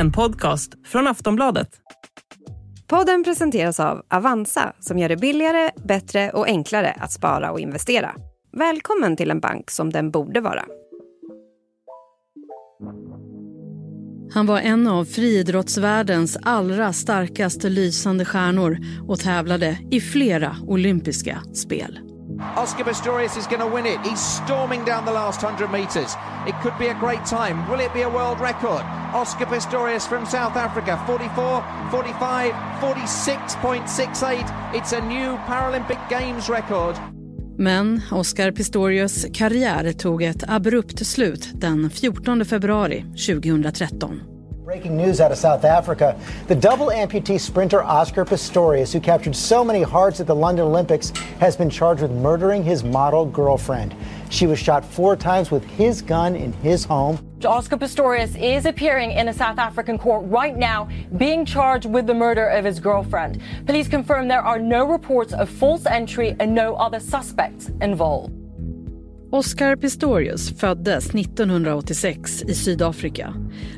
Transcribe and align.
en 0.00 0.12
podcast 0.12 0.72
från 0.86 1.06
Aftonbladet. 1.06 1.68
Podden 2.86 3.24
presenteras 3.24 3.80
av 3.80 4.02
Avanza 4.10 4.72
som 4.80 4.98
gör 4.98 5.08
det 5.08 5.16
billigare, 5.16 5.70
bättre 5.84 6.30
och 6.30 6.46
enklare 6.46 6.96
att 7.00 7.12
spara 7.12 7.52
och 7.52 7.60
investera. 7.60 8.14
Välkommen 8.52 9.16
till 9.16 9.30
en 9.30 9.40
bank 9.40 9.70
som 9.70 9.90
den 9.90 10.10
borde 10.10 10.40
vara. 10.40 10.64
Han 14.32 14.46
var 14.46 14.58
en 14.58 14.86
av 14.86 15.04
friidrottsvärldens 15.04 16.38
allra 16.42 16.92
starkaste 16.92 17.68
lysande 17.68 18.24
stjärnor 18.24 18.78
och 19.08 19.20
tävlade 19.20 19.78
i 19.90 20.00
flera 20.00 20.56
olympiska 20.66 21.42
spel. 21.54 22.09
Oscar 22.56 22.84
Pistorius 22.84 23.36
is 23.36 23.46
going 23.46 23.60
to 23.60 23.66
win 23.66 23.86
it. 23.86 24.00
He's 24.00 24.20
storming 24.20 24.84
down 24.84 25.04
the 25.04 25.12
last 25.12 25.42
100 25.42 25.70
metres. 25.70 26.14
It 26.46 26.54
could 26.62 26.76
be 26.78 26.88
a 26.88 26.94
great 26.94 27.24
time. 27.26 27.68
Will 27.70 27.80
it 27.80 27.92
be 27.92 28.02
a 28.02 28.08
world 28.08 28.40
record? 28.40 28.82
Oscar 29.14 29.46
Pistorius 29.46 30.06
from 30.06 30.26
South 30.26 30.56
Africa, 30.56 31.02
44, 31.06 31.62
45, 31.90 32.52
46.68. 32.80 34.74
It's 34.74 34.92
a 34.92 35.00
new 35.00 35.36
Paralympic 35.46 36.08
Games 36.08 36.48
record. 36.48 36.96
Men 37.58 38.00
Oscar 38.10 38.52
Pistorius 38.52 39.26
karriär 39.32 39.92
tog 39.92 40.22
ett 40.22 40.44
abrupt 40.48 41.06
slut 41.06 41.50
den 41.52 41.90
14 41.90 42.44
februari 42.44 43.04
2013. 43.26 44.29
Breaking 44.80 44.96
news 44.96 45.20
out 45.20 45.30
of 45.30 45.36
South 45.36 45.66
Africa. 45.66 46.18
The 46.48 46.54
double 46.54 46.86
amputee 46.86 47.38
sprinter 47.38 47.82
Oscar 47.82 48.24
Pistorius, 48.24 48.94
who 48.94 48.98
captured 48.98 49.36
so 49.36 49.62
many 49.62 49.82
hearts 49.82 50.20
at 50.20 50.26
the 50.26 50.34
London 50.34 50.64
Olympics, 50.64 51.10
has 51.38 51.54
been 51.54 51.68
charged 51.68 52.00
with 52.00 52.12
murdering 52.12 52.64
his 52.64 52.82
model 52.82 53.26
girlfriend. 53.26 53.94
She 54.30 54.46
was 54.46 54.58
shot 54.58 54.82
four 54.82 55.16
times 55.16 55.50
with 55.50 55.64
his 55.64 56.00
gun 56.00 56.34
in 56.34 56.54
his 56.54 56.82
home. 56.86 57.18
Oscar 57.44 57.76
Pistorius 57.76 58.40
is 58.40 58.64
appearing 58.64 59.10
in 59.10 59.28
a 59.28 59.34
South 59.34 59.58
African 59.58 59.98
court 59.98 60.24
right 60.28 60.56
now, 60.56 60.88
being 61.18 61.44
charged 61.44 61.84
with 61.84 62.06
the 62.06 62.14
murder 62.14 62.46
of 62.48 62.64
his 62.64 62.80
girlfriend. 62.80 63.42
Police 63.66 63.86
confirm 63.86 64.28
there 64.28 64.40
are 64.40 64.58
no 64.58 64.86
reports 64.86 65.34
of 65.34 65.50
false 65.50 65.84
entry 65.84 66.34
and 66.40 66.54
no 66.54 66.74
other 66.76 67.00
suspects 67.00 67.70
involved. 67.82 68.39
Oscar 69.32 69.76
Pistorius 69.76 70.58
föddes 70.58 71.14
1986 71.14 72.42
i 72.42 72.54
Sydafrika. 72.54 73.34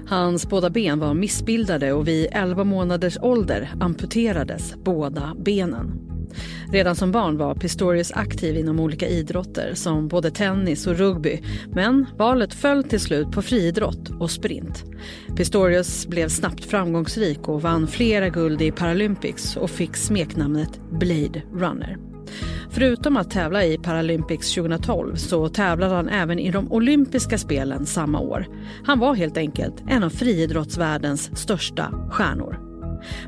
Hans 0.06 0.48
båda 0.48 0.70
ben 0.70 0.98
var 0.98 1.14
missbildade 1.14 1.92
och 1.92 2.08
vid 2.08 2.28
11 2.32 2.64
månaders 2.64 3.18
ålder 3.22 3.70
amputerades 3.80 4.74
båda 4.84 5.36
benen. 5.38 6.08
Redan 6.72 6.96
som 6.96 7.12
barn 7.12 7.36
var 7.36 7.54
Pistorius 7.54 8.12
aktiv 8.12 8.56
inom 8.56 8.80
olika 8.80 9.08
idrotter 9.08 9.74
som 9.74 10.08
både 10.08 10.30
tennis 10.30 10.86
och 10.86 10.98
rugby 10.98 11.40
men 11.74 12.06
valet 12.16 12.54
föll 12.54 12.84
till 12.84 13.00
slut 13.00 13.30
på 13.30 13.42
friidrott 13.42 14.10
och 14.20 14.30
sprint. 14.30 14.84
Pistorius 15.36 16.06
blev 16.06 16.28
snabbt 16.28 16.64
framgångsrik 16.64 17.48
och 17.48 17.62
vann 17.62 17.86
flera 17.86 18.28
guld 18.28 18.62
i 18.62 18.70
Paralympics 18.70 19.56
och 19.56 19.70
fick 19.70 19.96
smeknamnet 19.96 20.80
Blade 20.90 21.42
Runner. 21.52 22.11
Förutom 22.70 23.16
att 23.16 23.30
tävla 23.30 23.64
i 23.64 23.78
Paralympics 23.78 24.54
2012 24.54 25.16
så 25.16 25.48
tävlade 25.48 25.94
han 25.94 26.08
även 26.08 26.38
i 26.38 26.50
de 26.50 26.72
olympiska 26.72 27.38
spelen 27.38 27.86
samma 27.86 28.20
år. 28.20 28.46
Han 28.84 28.98
var 28.98 29.14
helt 29.14 29.36
enkelt 29.36 29.74
en 29.88 30.02
av 30.02 30.10
friidrottsvärldens 30.10 31.38
största 31.38 32.08
stjärnor. 32.10 32.60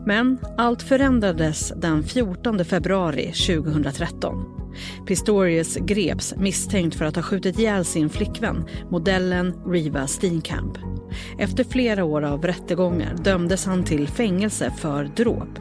Men 0.06 0.38
allt 0.56 0.82
förändrades 0.82 1.72
den 1.76 2.02
14 2.02 2.64
februari 2.64 3.32
2013. 3.32 4.53
Pistorius 5.06 5.76
greps 5.76 6.34
misstänkt 6.36 6.96
för 6.96 7.04
att 7.04 7.16
ha 7.16 7.22
skjutit 7.22 7.58
ihjäl 7.58 7.84
sin 7.84 8.10
flickvän, 8.10 8.64
modellen 8.90 9.54
Riva 9.66 10.06
Steenkamp. 10.06 10.78
Efter 11.38 11.64
flera 11.64 12.04
år 12.04 12.22
av 12.22 12.42
rättegångar 12.42 13.16
dömdes 13.24 13.66
han 13.66 13.84
till 13.84 14.08
fängelse 14.08 14.70
för 14.78 15.04
dråp. 15.16 15.58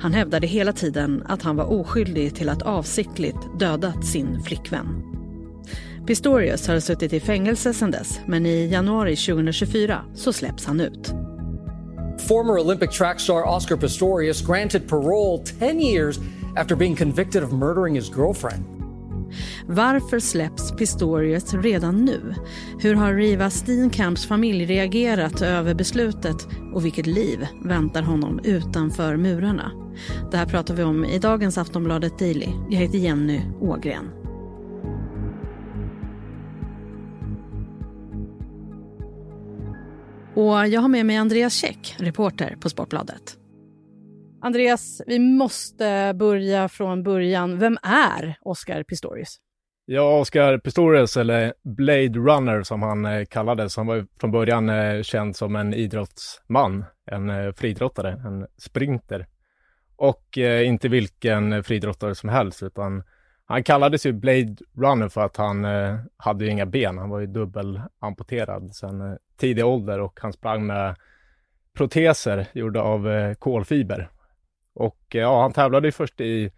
Han 0.00 0.12
hävdade 0.12 0.46
hela 0.46 0.72
tiden 0.72 1.22
att 1.26 1.42
han 1.42 1.56
var 1.56 1.64
oskyldig 1.64 2.34
till 2.34 2.48
att 2.48 2.62
avsiktligt 2.62 3.58
dödat 3.58 4.06
sin 4.06 4.42
flickvän. 4.42 5.02
Pistorius 6.06 6.68
har 6.68 6.80
suttit 6.80 7.12
i 7.12 7.20
fängelse 7.20 7.74
sedan 7.74 7.90
dess 7.90 8.20
men 8.26 8.46
i 8.46 8.66
januari 8.66 9.16
2024 9.16 10.02
så 10.14 10.32
släpps 10.32 10.66
han 10.66 10.80
ut. 10.80 11.12
Former 12.28 12.58
Olympic 12.58 12.98
track 12.98 13.20
star 13.20 13.56
Oscar 13.56 13.76
Pistorius 13.76 14.46
granted 14.46 14.88
parole 14.88 15.42
10 15.58 15.80
years 15.80 16.18
after 16.56 16.76
being 16.76 16.96
convicted 16.96 17.42
of 17.42 17.52
murdering 17.52 17.94
his 17.94 18.10
girlfriend. 18.16 18.64
Varför 19.66 20.18
släpps 20.20 20.72
Pistorius 20.72 21.54
redan 21.54 22.04
nu? 22.04 22.34
Hur 22.78 22.94
har 22.94 23.14
Riva 23.14 23.50
Steenkamps 23.50 24.26
familj 24.26 24.64
reagerat 24.64 25.42
över 25.42 25.74
beslutet 25.74 26.48
och 26.74 26.84
vilket 26.84 27.06
liv 27.06 27.46
väntar 27.64 28.02
honom 28.02 28.40
utanför 28.44 29.16
murarna? 29.16 29.72
Det 30.30 30.36
här 30.36 30.46
pratar 30.46 30.74
vi 30.74 30.82
om 30.82 31.04
i 31.04 31.18
dagens 31.18 31.58
Aftonbladet 31.58 32.18
Daily. 32.18 32.48
Jag 32.70 32.78
heter 32.78 32.98
Jenny 32.98 33.40
Ågren. 33.60 34.10
Och 40.34 40.68
jag 40.68 40.80
har 40.80 40.88
med 40.88 41.06
mig 41.06 41.16
Andreas 41.16 41.54
Käck, 41.54 41.96
reporter 41.98 42.56
på 42.60 42.70
Sportbladet. 42.70 43.36
Andreas, 44.46 45.02
vi 45.06 45.18
måste 45.18 46.14
börja 46.14 46.68
från 46.68 47.02
början. 47.02 47.58
Vem 47.58 47.78
är 47.82 48.38
Oscar 48.40 48.82
Pistorius? 48.82 49.36
Ja, 49.84 50.20
Oscar 50.20 50.58
Pistorius, 50.58 51.16
eller 51.16 51.54
Blade 51.62 52.18
Runner 52.18 52.62
som 52.62 52.82
han 52.82 53.04
eh, 53.04 53.24
kallades, 53.24 53.76
han 53.76 53.86
var 53.86 54.06
från 54.20 54.30
början 54.30 54.68
eh, 54.68 55.02
känd 55.02 55.36
som 55.36 55.56
en 55.56 55.74
idrottsman, 55.74 56.84
en 57.06 57.30
eh, 57.30 57.52
friidrottare, 57.52 58.12
en 58.12 58.46
sprinter. 58.58 59.26
Och 59.96 60.38
eh, 60.38 60.66
inte 60.66 60.88
vilken 60.88 61.64
friidrottare 61.64 62.14
som 62.14 62.28
helst, 62.28 62.62
utan 62.62 63.02
han 63.44 63.62
kallades 63.62 64.06
ju 64.06 64.12
Blade 64.12 64.56
Runner 64.76 65.08
för 65.08 65.20
att 65.20 65.36
han 65.36 65.64
eh, 65.64 65.96
hade 66.16 66.44
ju 66.44 66.50
inga 66.50 66.66
ben. 66.66 66.98
Han 66.98 67.08
var 67.08 67.20
ju 67.20 67.26
dubbelamputerad 67.26 68.74
sedan 68.74 69.00
eh, 69.00 69.16
tidig 69.36 69.66
ålder 69.66 70.00
och 70.00 70.18
han 70.22 70.32
sprang 70.32 70.66
med 70.66 70.96
proteser 71.74 72.46
gjorda 72.54 72.80
av 72.80 73.34
kolfiber. 73.34 74.10
Och 74.76 75.14
eh, 75.14 75.20
ja, 75.20 75.42
han 75.42 75.52
tävlade 75.52 75.88
ju 75.88 75.92
först 75.92 76.20
i 76.20 76.50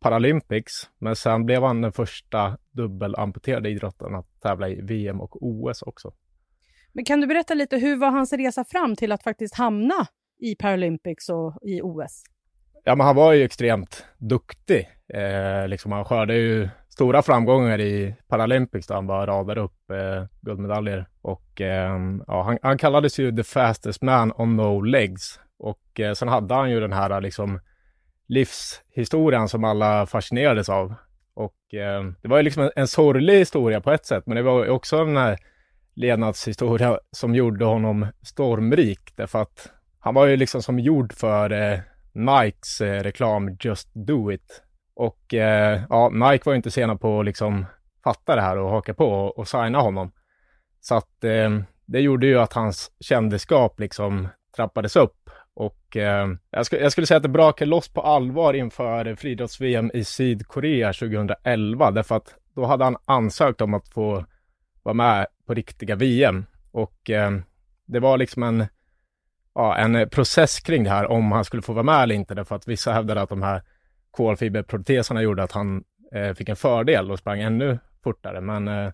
Paralympics, 0.00 0.90
men 0.98 1.16
sen 1.16 1.46
blev 1.46 1.62
han 1.62 1.80
den 1.80 1.92
första 1.92 2.58
dubbelamputerade 2.70 3.70
idrottaren 3.70 4.14
att 4.14 4.40
tävla 4.42 4.68
i 4.68 4.80
VM 4.80 5.20
och 5.20 5.36
OS 5.40 5.82
också. 5.82 6.12
Men 6.92 7.04
kan 7.04 7.20
du 7.20 7.26
berätta 7.26 7.54
lite, 7.54 7.76
hur 7.76 7.96
var 7.96 8.10
hans 8.10 8.32
resa 8.32 8.64
fram 8.64 8.96
till 8.96 9.12
att 9.12 9.22
faktiskt 9.22 9.54
hamna 9.54 10.06
i 10.38 10.54
Paralympics 10.54 11.28
och 11.28 11.58
i 11.62 11.80
OS? 11.82 12.22
Ja, 12.84 12.96
men 12.96 13.06
han 13.06 13.16
var 13.16 13.32
ju 13.32 13.44
extremt 13.44 14.06
duktig. 14.18 14.88
Eh, 15.14 15.68
liksom 15.68 15.92
han 15.92 16.04
skördade 16.04 16.38
ju 16.38 16.68
stora 16.88 17.22
framgångar 17.22 17.80
i 17.80 18.14
Paralympics 18.28 18.86
där 18.86 18.94
han 18.94 19.06
bara 19.06 19.26
radade 19.26 19.60
upp 19.60 19.90
eh, 19.90 20.24
guldmedaljer. 20.40 21.08
Och 21.22 21.60
eh, 21.60 21.98
ja, 22.26 22.42
han, 22.42 22.58
han, 22.62 22.78
kallades 22.78 23.18
ju 23.18 23.36
the 23.36 23.44
fastest 23.44 24.02
man 24.02 24.32
on 24.36 24.56
no 24.56 24.80
legs. 24.80 25.40
Och 25.60 26.00
eh, 26.00 26.12
sen 26.12 26.28
hade 26.28 26.54
han 26.54 26.70
ju 26.70 26.80
den 26.80 26.92
här 26.92 27.10
eh, 27.10 27.20
liksom 27.20 27.60
livshistorien 28.28 29.48
som 29.48 29.64
alla 29.64 30.06
fascinerades 30.06 30.68
av. 30.68 30.94
Och 31.34 31.74
eh, 31.74 32.04
det 32.22 32.28
var 32.28 32.36
ju 32.36 32.42
liksom 32.42 32.62
en, 32.62 32.70
en 32.76 32.88
sorglig 32.88 33.38
historia 33.38 33.80
på 33.80 33.92
ett 33.92 34.06
sätt, 34.06 34.26
men 34.26 34.36
det 34.36 34.42
var 34.42 34.68
också 34.68 35.04
den 35.04 35.16
här 35.16 35.38
levnadshistoria 35.94 36.98
som 37.10 37.34
gjorde 37.34 37.64
honom 37.64 38.06
stormrik, 38.22 39.00
därför 39.16 39.42
att 39.42 39.72
han 39.98 40.14
var 40.14 40.26
ju 40.26 40.36
liksom 40.36 40.62
som 40.62 40.78
gjord 40.78 41.12
för 41.12 41.52
eh, 41.52 41.78
Nikes 42.12 42.80
eh, 42.80 43.02
reklam 43.02 43.56
Just 43.60 43.88
Do 43.94 44.32
It. 44.32 44.62
Och 44.94 45.34
eh, 45.34 45.82
ja, 45.88 46.08
Nike 46.08 46.42
var 46.44 46.52
ju 46.52 46.56
inte 46.56 46.70
sena 46.70 46.96
på 46.96 47.20
att 47.20 47.26
liksom 47.26 47.66
fatta 48.04 48.36
det 48.36 48.42
här 48.42 48.58
och 48.58 48.70
haka 48.70 48.94
på 48.94 49.06
och, 49.06 49.38
och 49.38 49.48
signa 49.48 49.80
honom. 49.80 50.12
Så 50.80 50.94
att 50.94 51.24
eh, 51.24 51.50
det 51.86 52.00
gjorde 52.00 52.26
ju 52.26 52.38
att 52.38 52.52
hans 52.52 52.90
kändisskap 53.00 53.80
liksom 53.80 54.28
trappades 54.56 54.96
upp 54.96 55.30
och 55.54 55.96
eh, 55.96 56.28
jag, 56.50 56.66
skulle, 56.66 56.82
jag, 56.82 56.92
skulle 56.92 57.06
säga 57.06 57.16
att 57.16 57.22
det 57.22 57.28
brakade 57.28 57.68
loss 57.68 57.88
på 57.88 58.00
allvar 58.00 58.54
inför 58.54 59.14
friidrotts-VM 59.14 59.90
i 59.94 60.04
Sydkorea 60.04 60.92
2011 60.92 61.90
därför 61.90 62.16
att 62.16 62.34
då 62.54 62.64
hade 62.64 62.84
han 62.84 62.96
ansökt 63.04 63.60
om 63.60 63.74
att 63.74 63.88
få 63.88 64.24
vara 64.82 64.94
med 64.94 65.26
på 65.46 65.54
riktiga 65.54 65.96
VM 65.96 66.44
och 66.72 67.10
eh, 67.10 67.30
det 67.86 68.00
var 68.00 68.18
liksom 68.18 68.42
en 68.42 68.66
ja, 69.54 69.76
en 69.76 70.08
process 70.08 70.60
kring 70.60 70.84
det 70.84 70.90
här 70.90 71.06
om 71.06 71.32
han 71.32 71.44
skulle 71.44 71.62
få 71.62 71.72
vara 71.72 71.82
med 71.82 72.02
eller 72.02 72.14
inte 72.14 72.34
därför 72.34 72.56
att 72.56 72.68
vissa 72.68 72.92
hävdade 72.92 73.22
att 73.22 73.28
de 73.28 73.42
här 73.42 73.62
kolfiberproteserna 74.10 75.22
gjorde 75.22 75.42
att 75.42 75.52
han 75.52 75.84
eh, 76.14 76.34
fick 76.34 76.48
en 76.48 76.56
fördel 76.56 77.10
och 77.10 77.18
sprang 77.18 77.40
ännu 77.40 77.78
fortare. 78.04 78.40
Men 78.40 78.68
eh, 78.68 78.92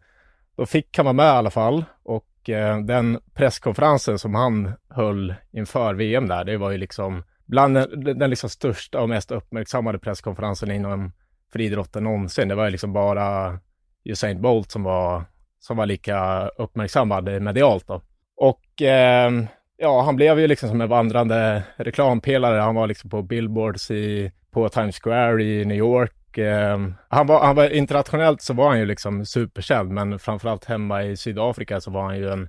då 0.57 0.67
fick 0.67 0.97
han 0.97 1.05
vara 1.07 1.13
med 1.13 1.27
i 1.27 1.37
alla 1.37 1.51
fall 1.51 1.85
och 2.03 2.27
eh, 2.49 2.79
den 2.79 3.19
presskonferensen 3.35 4.19
som 4.19 4.35
han 4.35 4.73
höll 4.91 5.35
inför 5.53 5.95
VM 5.95 6.29
där, 6.29 6.45
det 6.45 6.57
var 6.57 6.71
ju 6.71 6.79
liksom 6.79 7.23
bland 7.47 7.75
den, 7.75 8.19
den 8.19 8.31
liksom 8.31 8.51
största 8.51 9.01
och 9.01 9.09
mest 9.09 9.31
uppmärksammade 9.31 9.99
presskonferensen 9.99 10.71
inom 10.71 11.13
friidrotten 11.53 12.05
någonsin. 12.05 12.49
Det 12.49 12.55
var 12.55 12.65
ju 12.65 12.71
liksom 12.71 12.93
bara 12.93 13.59
Usain 14.05 14.43
Bolt 14.43 14.71
som 14.71 14.83
var, 14.83 15.25
som 15.61 15.77
var 15.77 15.87
lika 15.87 16.49
uppmärksammad 16.49 17.43
medialt 17.43 17.87
då. 17.87 18.03
Och 18.37 18.83
eh, 18.83 19.31
ja, 19.77 20.03
han 20.03 20.17
blev 20.17 20.41
ju 20.41 20.47
liksom 20.47 20.69
som 20.69 20.81
en 20.81 20.89
vandrande 20.89 21.63
reklampelare. 21.77 22.61
Han 22.61 22.75
var 22.75 22.87
liksom 22.87 23.11
på 23.11 23.23
billboards 23.23 23.91
i, 23.91 24.33
på 24.51 24.69
Times 24.69 25.01
Square 25.01 25.43
i 25.43 25.65
New 25.65 25.77
York. 25.77 26.13
Eh, 26.39 26.79
han, 27.09 27.27
var, 27.27 27.45
han 27.45 27.57
var 27.57 27.71
internationellt 27.71 28.43
så 28.43 28.55
var 28.55 28.69
han 28.69 28.79
ju 28.79 28.87
liksom 28.87 29.27
superkänd, 29.27 29.91
men 29.91 30.19
framförallt 30.19 30.65
hemma 30.65 31.03
i 31.03 31.17
Sydafrika 31.17 31.81
så 31.81 31.91
var 31.91 32.03
han 32.03 32.19
ju 32.19 32.29
en 32.29 32.49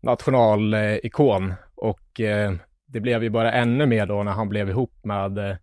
nationalikon 0.00 1.54
och 1.74 2.20
eh, 2.20 2.52
det 2.86 3.00
blev 3.00 3.22
ju 3.22 3.30
bara 3.30 3.52
ännu 3.52 3.86
mer 3.86 4.06
då 4.06 4.22
när 4.22 4.32
han 4.32 4.48
blev 4.48 4.70
ihop 4.70 5.04
med 5.04 5.38
eh, 5.38 5.56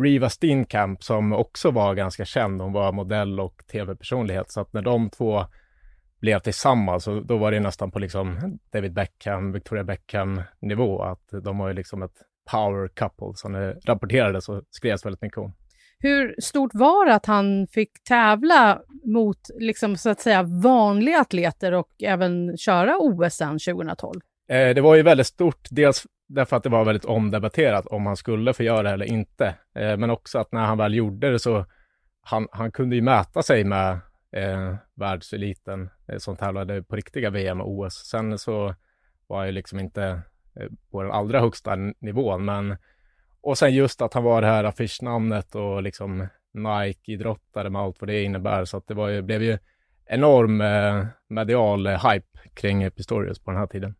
Riva 0.00 0.28
Steenkamp 0.28 1.02
som 1.02 1.32
också 1.32 1.70
var 1.70 1.94
ganska 1.94 2.24
känd. 2.24 2.60
Hon 2.60 2.72
var 2.72 2.92
modell 2.92 3.40
och 3.40 3.62
tv-personlighet. 3.72 4.50
Så 4.50 4.60
att 4.60 4.72
när 4.72 4.82
de 4.82 5.10
två 5.10 5.44
blev 6.20 6.38
tillsammans, 6.38 7.04
så 7.04 7.20
då 7.20 7.36
var 7.36 7.50
det 7.50 7.60
nästan 7.60 7.90
på 7.90 7.98
liksom 7.98 8.58
David 8.72 8.92
Beckham, 8.92 9.52
Victoria 9.52 9.84
Beckham 9.84 10.42
nivå. 10.60 11.02
Att 11.02 11.28
de 11.44 11.58
var 11.58 11.68
ju 11.68 11.74
liksom 11.74 12.02
ett 12.02 12.16
power 12.50 12.88
couple 12.88 13.32
som 13.34 13.52
det 13.52 13.72
rapporterades 13.84 14.48
och 14.48 14.62
skrevs 14.70 15.06
väldigt 15.06 15.22
mycket 15.22 15.38
om. 15.38 15.54
Hur 16.02 16.34
stort 16.38 16.70
var 16.74 17.06
det 17.06 17.14
att 17.14 17.26
han 17.26 17.66
fick 17.66 18.04
tävla 18.04 18.82
mot 19.04 19.38
liksom, 19.58 19.96
så 19.96 20.10
att 20.10 20.20
säga, 20.20 20.42
vanliga 20.42 21.20
atleter 21.20 21.72
och 21.72 21.90
även 22.02 22.56
köra 22.56 22.96
OS 22.98 23.34
sen 23.34 23.58
2012? 23.58 24.20
Eh, 24.48 24.74
det 24.74 24.80
var 24.80 24.94
ju 24.94 25.02
väldigt 25.02 25.26
stort, 25.26 25.68
dels 25.70 26.06
därför 26.28 26.56
att 26.56 26.62
det 26.62 26.68
var 26.68 26.84
väldigt 26.84 27.04
omdebatterat 27.04 27.86
om 27.86 28.06
han 28.06 28.16
skulle 28.16 28.52
få 28.52 28.62
göra 28.62 28.82
det 28.82 28.90
eller 28.90 29.06
inte. 29.06 29.54
Eh, 29.74 29.96
men 29.96 30.10
också 30.10 30.38
att 30.38 30.52
när 30.52 30.64
han 30.64 30.78
väl 30.78 30.94
gjorde 30.94 31.30
det 31.30 31.38
så 31.38 31.66
han, 32.22 32.48
han 32.52 32.72
kunde 32.72 32.96
ju 32.96 33.02
mäta 33.02 33.42
sig 33.42 33.64
med 33.64 33.92
eh, 34.32 34.74
världseliten 34.94 35.90
eh, 36.08 36.18
som 36.18 36.36
tävlade 36.36 36.82
på 36.82 36.96
riktiga 36.96 37.30
VM 37.30 37.60
och 37.60 37.70
OS. 37.70 37.94
Sen 37.94 38.38
så 38.38 38.74
var 39.26 39.38
han 39.38 39.46
ju 39.46 39.52
liksom 39.52 39.80
inte 39.80 40.04
eh, 40.56 40.68
på 40.90 41.02
den 41.02 41.12
allra 41.12 41.40
högsta 41.40 41.76
nivån, 42.00 42.44
men 42.44 42.76
och 43.42 43.58
sen 43.58 43.74
just 43.74 44.02
att 44.02 44.14
han 44.14 44.24
var 44.24 44.40
det 44.40 44.46
här 44.46 44.64
affischnamnet 44.64 45.54
och 45.54 45.82
liksom 45.82 46.28
Nike-idrottare 46.54 47.70
med 47.70 47.82
allt 47.82 47.96
vad 48.00 48.08
det 48.08 48.22
innebär. 48.22 48.64
Så 48.64 48.76
att 48.76 48.86
det 48.86 48.94
var 48.94 49.08
ju, 49.08 49.22
blev 49.22 49.42
ju 49.42 49.58
enorm 50.06 50.60
eh, 50.60 51.06
medial 51.28 51.86
hype 51.86 52.38
kring 52.54 52.90
Pistorius 52.90 53.38
på 53.38 53.50
den 53.50 53.60
här 53.60 53.66
tiden. 53.66 53.94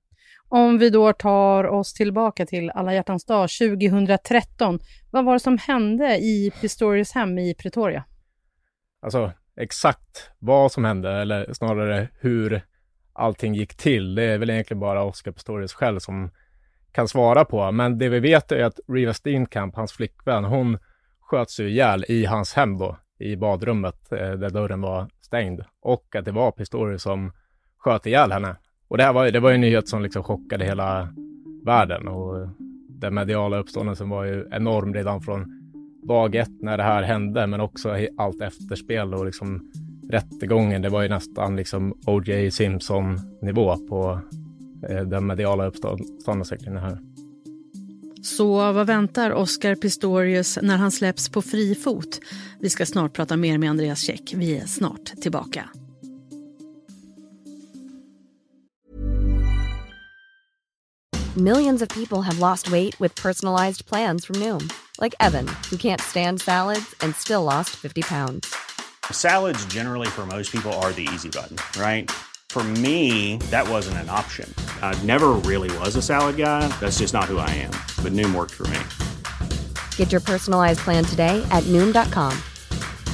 Om 0.48 0.78
vi 0.78 0.90
då 0.90 1.12
tar 1.12 1.64
oss 1.64 1.94
tillbaka 1.94 2.46
till 2.46 2.70
alla 2.70 2.94
hjärtans 2.94 3.24
dag 3.24 3.48
2013. 3.50 4.80
Vad 5.10 5.24
var 5.24 5.32
det 5.32 5.40
som 5.40 5.58
hände 5.58 6.18
i 6.18 6.52
Pistorius 6.60 7.12
hem 7.12 7.38
i 7.38 7.54
Pretoria? 7.54 8.04
Alltså 9.02 9.32
exakt 9.56 10.30
vad 10.38 10.72
som 10.72 10.84
hände, 10.84 11.10
eller 11.12 11.52
snarare 11.52 12.08
hur 12.20 12.62
allting 13.12 13.54
gick 13.54 13.74
till, 13.74 14.14
det 14.14 14.22
är 14.22 14.38
väl 14.38 14.50
egentligen 14.50 14.80
bara 14.80 15.04
Oscar 15.04 15.32
Pistorius 15.32 15.72
själv 15.72 15.98
som 15.98 16.30
kan 16.92 17.08
svara 17.08 17.44
på. 17.44 17.72
Men 17.72 17.98
det 17.98 18.08
vi 18.08 18.20
vet 18.20 18.52
är 18.52 18.64
att 18.64 18.80
Riva 18.88 19.14
Steenkamp, 19.14 19.76
hans 19.76 19.92
flickvän, 19.92 20.44
hon 20.44 20.78
sköts 21.20 21.60
ju 21.60 21.68
ihjäl 21.68 22.04
i 22.08 22.24
hans 22.24 22.54
hem 22.54 22.78
då, 22.78 22.96
i 23.18 23.36
badrummet 23.36 24.12
eh, 24.12 24.32
där 24.32 24.50
dörren 24.50 24.80
var 24.80 25.08
stängd. 25.20 25.60
Och 25.80 26.16
att 26.16 26.24
det 26.24 26.32
var 26.32 26.50
Pistori 26.50 26.98
som 26.98 27.32
sköt 27.78 28.06
ihjäl 28.06 28.32
henne. 28.32 28.56
Och 28.88 28.96
det 28.96 29.04
här 29.04 29.12
var, 29.12 29.30
det 29.30 29.40
var 29.40 29.50
ju 29.50 29.54
en 29.54 29.60
nyhet 29.60 29.88
som 29.88 30.02
liksom 30.02 30.22
chockade 30.22 30.64
hela 30.64 31.08
världen 31.64 32.08
och 32.08 32.48
den 32.88 33.14
mediala 33.14 33.56
uppståndelsen 33.56 34.08
var 34.08 34.24
ju 34.24 34.48
enorm 34.52 34.94
redan 34.94 35.20
från 35.20 35.62
dag 36.02 36.34
ett 36.34 36.62
när 36.62 36.76
det 36.76 36.82
här 36.82 37.02
hände, 37.02 37.46
men 37.46 37.60
också 37.60 37.96
allt 38.16 38.40
efterspel 38.40 39.14
och 39.14 39.26
liksom 39.26 39.70
rättegången. 40.10 40.82
Det 40.82 40.88
var 40.88 41.02
ju 41.02 41.08
nästan 41.08 41.56
liksom 41.56 41.94
O.J. 42.06 42.50
Simpson 42.50 43.18
nivå 43.40 43.76
på 43.88 44.20
den 44.88 45.26
mediala 45.26 45.66
uppståndelsen 45.66 46.76
här. 46.76 46.98
Så 48.22 48.72
vad 48.72 48.86
väntar 48.86 49.30
Oscar 49.30 49.74
Pistorius 49.74 50.58
när 50.62 50.76
han 50.76 50.90
släpps 50.90 51.28
på 51.28 51.42
fri 51.42 51.74
fot? 51.74 52.20
Vi 52.60 52.70
ska 52.70 52.86
snart 52.86 53.12
prata 53.12 53.36
mer 53.36 53.58
med 53.58 53.70
Andreas 53.70 54.00
Käck. 54.00 54.34
Vi 54.36 54.56
är 54.56 54.66
snart 54.66 55.04
tillbaka. 55.04 55.68
Millions 61.36 61.82
of 61.82 61.88
people 61.88 62.18
have 62.22 62.38
lost 62.38 62.68
weight 62.68 63.00
with 63.00 63.22
personalized 63.22 63.86
plans 63.86 64.26
from 64.26 64.36
Noom. 64.36 64.68
Like 65.00 65.14
Evan, 65.20 65.48
who 65.70 65.76
can't 65.76 66.00
stand 66.00 66.40
salads 66.40 66.94
and 67.00 67.16
still 67.16 67.42
lost 67.42 67.70
50 67.70 68.02
pounds. 68.02 68.54
Salads 69.10 69.64
generally 69.66 70.08
for 70.08 70.26
most 70.26 70.52
people 70.52 70.72
are 70.72 70.92
the 70.92 71.08
easy 71.14 71.28
button, 71.28 71.56
right? 71.80 72.10
For 72.52 72.62
me, 72.62 73.38
that 73.50 73.66
wasn't 73.66 73.96
an 74.04 74.10
option. 74.10 74.46
I 74.82 74.94
never 75.04 75.30
really 75.50 75.70
was 75.78 75.96
a 75.96 76.02
salad 76.02 76.36
guy. 76.36 76.68
That's 76.80 76.98
just 76.98 77.14
not 77.14 77.24
who 77.24 77.38
I 77.38 77.48
am. 77.48 77.70
But 78.04 78.12
Noom 78.12 78.34
worked 78.34 78.52
for 78.52 78.64
me. 78.64 78.78
Get 79.96 80.12
your 80.12 80.20
personalized 80.20 80.80
plan 80.80 81.02
today 81.02 81.42
at 81.50 81.64
Noom.com. 81.72 82.36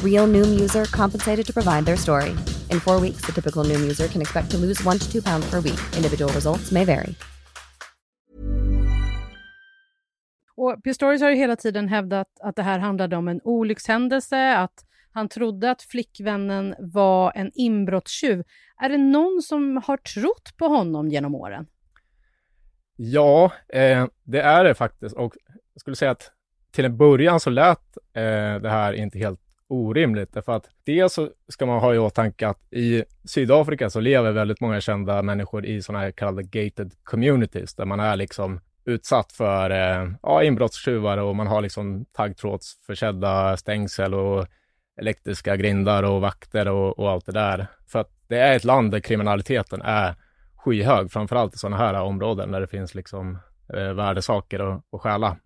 Real 0.02 0.26
Noom 0.26 0.58
user 0.58 0.87
compensated 0.87 1.46
to 1.46 1.52
provide 1.52 1.85
their 1.87 1.96
story. 1.96 2.31
In 2.70 2.81
four 2.81 3.00
weeks, 3.00 3.23
the 3.25 3.32
typical 3.32 3.62
Noom 3.62 3.81
user 3.81 4.08
can 4.08 4.20
expect 4.20 4.50
to 4.50 4.56
lose 4.56 4.82
one 4.82 4.99
to 4.99 5.06
two 5.08 5.23
pounds 5.23 5.49
per 5.49 5.61
week. 5.61 5.79
Individual 5.96 6.32
results 6.32 6.73
may 6.73 6.84
vary. 6.84 7.14
Och 10.56 10.82
Pistorius 10.84 11.23
har 11.23 11.31
ju 11.31 11.37
hela 11.37 11.56
tiden 11.56 11.88
hävdat 11.88 12.26
att 12.41 12.56
det 12.56 12.62
här 12.62 12.79
handlade 12.79 13.17
om 13.17 13.29
en 13.29 13.41
olyckshändelse, 13.44 14.56
att 14.56 14.84
han 15.19 15.29
trodde 15.29 15.70
att 15.70 15.82
flickvännen 15.82 16.75
var 16.79 17.32
en 17.35 17.50
inbrottstjuv. 17.55 18.44
Är 18.82 18.88
det 18.88 18.99
någon 18.99 19.43
som 19.43 19.82
har 19.87 19.97
trott 19.97 20.56
på 20.56 20.67
honom 20.67 21.09
genom 21.09 21.35
åren? 21.35 21.67
Ja, 22.97 23.53
eh, 23.69 24.06
det 24.25 24.41
är 24.41 24.65
det 24.65 24.75
faktiskt. 24.75 25.17
Och 25.17 25.35
jag 25.75 25.81
skulle 25.81 25.97
säga 25.97 26.11
att 26.11 26.32
till 26.70 26.85
en 26.85 26.97
början 26.97 27.41
så 27.41 27.50
lät 27.50 27.97
eh, 28.12 28.62
det 28.62 28.70
här 28.70 28.93
inte 28.93 29.19
helt 29.19 29.41
orimligt. 29.69 30.32
Därför 30.32 30.53
att 30.53 30.69
dels 30.85 31.12
så 31.12 31.31
ska 31.49 31.67
man 31.67 31.81
ha 31.81 31.94
i 31.94 31.99
åtanke 31.99 32.49
att 32.49 32.73
i 32.73 33.05
Sydafrika 33.25 33.91
så 33.91 34.00
lever 34.00 34.32
väldigt 34.32 34.61
många 34.61 34.81
kända 34.81 35.23
människor 35.23 35.67
i 35.67 35.82
sådana 35.82 36.05
här 36.05 36.11
kallade 36.11 36.43
gated 36.43 36.93
communities, 37.03 37.75
där 37.75 37.85
man 37.85 38.00
är 38.00 38.17
liksom 38.17 38.61
utsatt 38.85 39.32
för 39.32 39.70
eh, 39.70 40.11
ja, 40.23 40.43
inbrottstjuvar 40.43 41.19
och 41.19 41.37
man 41.37 41.47
har 41.47 41.62
liksom 41.62 42.05
taggtrådsförsedda 42.12 43.56
stängsel 43.56 44.15
och 44.15 44.47
elektriska 44.98 45.56
grindar 45.56 46.02
och 46.02 46.20
vakter 46.20 46.68
och, 46.68 46.98
och, 46.98 47.10
allt 47.10 47.26
det 47.26 47.32
där. 47.32 47.66
För 47.86 47.98
att 47.98 48.10
det 48.28 48.38
är 48.38 48.56
ett 48.56 48.64
land 48.64 48.90
där 48.90 49.00
kriminaliteten 49.00 49.82
är 49.82 50.14
skyhög, 50.56 51.12
framförallt 51.12 51.54
i 51.54 51.58
sådana 51.58 51.76
här 51.76 52.02
områden 52.02 52.52
där 52.52 52.60
det 52.60 52.67
finns 52.67 52.94
liksom 52.94 53.38
eh, 53.74 53.93
värdesaker 53.93 54.74
att, 54.74 55.00
stjäla. 55.02 55.36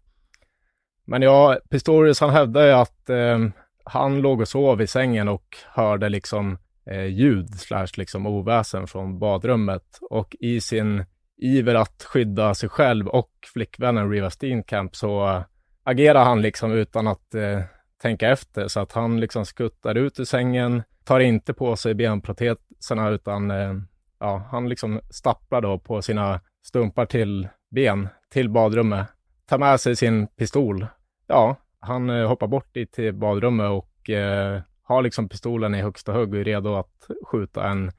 Men 1.07 1.23
ja, 1.23 1.59
Pistorius 1.71 2.21
han 2.21 2.31
hävdar 2.31 2.67
ju 2.67 2.73
att 2.73 3.11
eh, 3.11 3.39
han 3.85 4.21
låg 4.21 4.41
och 4.41 4.49
sov 4.49 4.83
i 4.83 4.87
sängen 4.87 5.29
och 5.29 5.57
hörde 5.67 6.09
liksom 6.09 6.59
eh, 6.91 7.07
ljud 7.07 7.55
slash 7.55 7.89
liksom 7.97 8.27
oväsen 8.27 8.87
från 8.87 9.19
badrummet 9.19 9.99
och 10.11 10.37
i 10.41 10.61
sin 10.61 11.05
iver 11.37 11.75
att 11.75 12.03
skydda 12.09 12.55
sig 12.55 12.69
själv 12.69 13.09
och 13.09 13.31
flickvännen 13.53 14.11
Riva 14.11 14.31
Steenkamp 14.31 14.97
så 14.97 15.45
agerar 15.85 16.25
han 16.25 16.43
liksom 16.43 16.73
utan 16.73 17.07
att 17.07 17.35
eh, 17.35 17.61
tänka 18.03 18.29
efter 18.29 18.69
så 18.69 18.81
att 18.81 18.93
han 18.93 19.21
liksom 19.21 19.47
skuttar 19.47 19.95
ut 19.95 20.21
ur 20.21 20.25
sängen, 20.25 20.83
tar 21.05 21.21
inte 21.21 21.55
på 21.55 21.77
sig 21.77 21.95
benproteserna 21.95 23.09
utan 23.11 23.51
eh, 23.51 23.75
ja, 24.21 24.47
han 24.51 24.69
liksom 24.69 25.01
stapplar 25.11 25.61
då 25.61 25.79
på 25.79 26.03
sina 26.03 26.41
stumpar 26.63 27.07
till 27.07 27.49
ben 27.71 28.09
till 28.31 28.51
badrummet, 28.51 29.07
tar 29.47 29.59
med 29.59 29.81
sig 29.81 29.97
sin 29.97 30.27
pistol. 30.27 30.87
Ja, 31.27 31.57
han 31.81 32.11
eh, 32.11 32.29
hoppar 32.29 32.47
bort 32.47 32.75
dit 32.75 32.93
till 32.93 33.15
badrummet 33.15 33.71
och 33.71 34.11
eh, 34.11 34.61
har 34.83 35.03
liksom 35.03 35.29
pistolen 35.29 35.75
i 35.75 35.83
högsta 35.83 36.13
hugg 36.13 36.35
och 36.35 36.41
är 36.41 36.45
redo 36.45 36.75
att 36.75 37.09
skjuta 37.27 37.69
en 37.69 37.93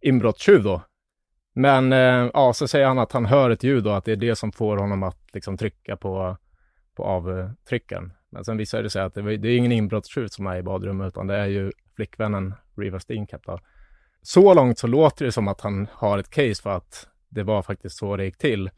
inbrottstjuv 0.00 0.62
då 0.62 0.82
men 1.52 1.92
eh, 1.92 2.30
ja, 2.34 2.52
så 2.52 2.68
säger 2.68 2.86
han 2.86 2.98
att 2.98 3.12
han 3.12 3.26
hör 3.26 3.50
ett 3.50 3.62
ljud 3.62 3.86
och 3.86 3.96
att 3.96 4.04
det 4.04 4.12
är 4.12 4.16
det 4.16 4.36
som 4.36 4.52
får 4.52 4.76
honom 4.76 5.02
att 5.02 5.34
liksom 5.34 5.56
trycka 5.56 5.96
på, 5.96 6.36
på 6.96 7.04
avtrycken. 7.04 8.12
Men 8.30 8.44
sen 8.44 8.56
visar 8.56 8.82
det 8.82 8.90
sig 8.90 9.02
att 9.02 9.14
det, 9.14 9.36
det 9.36 9.48
är 9.48 9.56
ingen 9.56 9.72
inbrottstjuv 9.72 10.28
som 10.28 10.46
är 10.46 10.56
i 10.56 10.62
badrummet, 10.62 11.08
utan 11.08 11.26
det 11.26 11.36
är 11.36 11.46
ju 11.46 11.72
flickvännen 11.96 12.54
Riva 12.76 13.00
Steenkamp. 13.00 13.42
Så 14.22 14.54
långt 14.54 14.78
så 14.78 14.86
låter 14.86 15.24
det 15.24 15.32
som 15.32 15.48
att 15.48 15.60
han 15.60 15.88
har 15.92 16.18
ett 16.18 16.30
case 16.30 16.62
för 16.62 16.70
att 16.70 17.08
det 17.28 17.42
var 17.42 17.62
faktiskt 17.62 17.98
så 17.98 18.16
det 18.16 18.24
gick 18.24 18.38
till. 18.38 18.70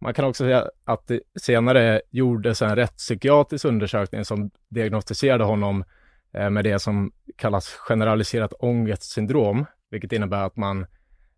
Man 0.00 0.14
kan 0.14 0.24
också 0.24 0.44
säga 0.44 0.70
att 0.84 1.06
det 1.06 1.20
senare 1.40 2.02
gjordes 2.10 2.62
en 2.62 2.76
rättspsykiatrisk 2.76 3.64
undersökning 3.64 4.24
som 4.24 4.50
diagnostiserade 4.68 5.44
honom 5.44 5.84
eh, 6.32 6.50
med 6.50 6.64
det 6.64 6.78
som 6.78 7.12
kallas 7.36 7.68
generaliserat 7.68 8.52
ångestsyndrom, 8.58 9.66
vilket 9.90 10.12
innebär 10.12 10.44
att 10.44 10.56
man 10.56 10.86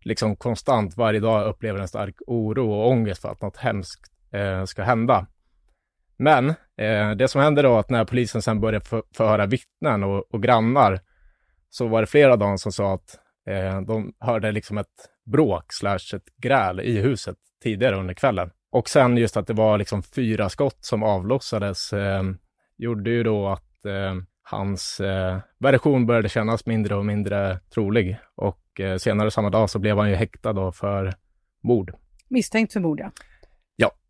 liksom 0.01 0.35
konstant 0.35 0.97
varje 0.97 1.19
dag 1.19 1.47
upplever 1.47 1.79
en 1.79 1.87
stark 1.87 2.15
oro 2.27 2.71
och 2.71 2.87
ångest 2.89 3.21
för 3.21 3.29
att 3.29 3.41
något 3.41 3.57
hemskt 3.57 4.11
eh, 4.31 4.65
ska 4.65 4.83
hända. 4.83 5.27
Men 6.17 6.49
eh, 6.77 7.11
det 7.17 7.27
som 7.27 7.41
hände 7.41 7.61
då 7.61 7.77
att 7.77 7.89
när 7.89 8.05
polisen 8.05 8.41
sen 8.41 8.59
började 8.59 8.85
för, 8.85 9.03
förhöra 9.13 9.45
vittnen 9.45 10.03
och, 10.03 10.33
och, 10.33 10.43
grannar 10.43 10.99
så 11.69 11.87
var 11.87 12.01
det 12.01 12.07
flera 12.07 12.31
av 12.33 12.39
dem 12.39 12.57
som 12.57 12.71
sa 12.71 12.93
att 12.93 13.19
eh, 13.49 13.81
de 13.81 14.13
hörde 14.19 14.51
liksom 14.51 14.77
ett 14.77 15.09
bråk 15.25 15.73
slash 15.73 16.15
ett 16.15 16.35
gräl 16.37 16.79
i 16.79 17.01
huset 17.01 17.37
tidigare 17.63 17.95
under 17.95 18.13
kvällen. 18.13 18.51
Och 18.71 18.89
sen 18.89 19.17
just 19.17 19.37
att 19.37 19.47
det 19.47 19.53
var 19.53 19.77
liksom 19.77 20.03
fyra 20.03 20.49
skott 20.49 20.77
som 20.79 21.03
avlossades 21.03 21.93
eh, 21.93 22.23
gjorde 22.77 23.09
ju 23.09 23.23
då 23.23 23.47
att 23.47 23.85
eh, 23.85 24.15
hans 24.43 24.99
eh, 24.99 25.37
version 25.59 26.05
började 26.05 26.29
kännas 26.29 26.65
mindre 26.65 26.95
och 26.95 27.05
mindre 27.05 27.59
trolig. 27.73 28.17
Och 28.35 28.79
eh, 28.79 28.97
senare 28.97 29.31
samma 29.31 29.49
dag 29.49 29.69
så 29.69 29.79
blev 29.79 29.97
han 29.97 30.09
ju 30.09 30.15
häktad 30.15 30.53
då 30.53 30.71
för 30.71 31.13
mord. 31.63 31.93
Misstänkt 32.29 32.73
för 32.73 32.79
mord. 32.79 32.99
Ja, 32.99 33.11